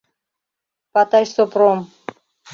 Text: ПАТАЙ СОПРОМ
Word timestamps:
ПАТАЙ 0.93 1.25
СОПРОМ 1.33 1.79